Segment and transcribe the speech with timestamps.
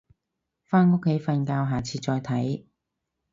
[0.63, 2.63] 返屋企瞓覺，下次再睇